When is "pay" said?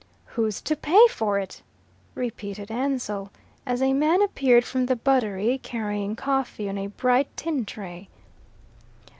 0.75-1.05